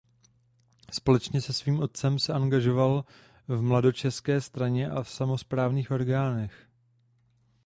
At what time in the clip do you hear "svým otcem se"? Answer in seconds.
1.53-2.33